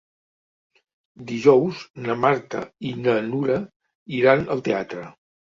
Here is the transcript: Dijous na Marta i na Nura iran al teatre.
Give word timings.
Dijous 1.31 1.83
na 2.07 2.17
Marta 2.23 2.63
i 2.93 2.97
na 3.03 3.15
Nura 3.29 3.61
iran 4.23 4.45
al 4.57 4.69
teatre. 4.71 5.07